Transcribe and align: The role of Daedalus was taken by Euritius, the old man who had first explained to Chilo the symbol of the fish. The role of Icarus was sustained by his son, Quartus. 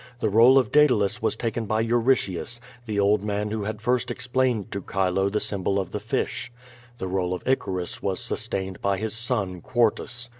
The 0.19 0.29
role 0.31 0.57
of 0.57 0.71
Daedalus 0.71 1.21
was 1.21 1.35
taken 1.35 1.67
by 1.67 1.81
Euritius, 1.83 2.59
the 2.87 2.99
old 2.99 3.21
man 3.23 3.51
who 3.51 3.65
had 3.65 3.83
first 3.83 4.09
explained 4.09 4.71
to 4.71 4.83
Chilo 4.91 5.29
the 5.29 5.39
symbol 5.39 5.77
of 5.79 5.91
the 5.91 5.99
fish. 5.99 6.51
The 6.97 7.07
role 7.07 7.35
of 7.35 7.47
Icarus 7.47 8.01
was 8.01 8.19
sustained 8.19 8.81
by 8.81 8.97
his 8.97 9.13
son, 9.13 9.61
Quartus. 9.61 10.27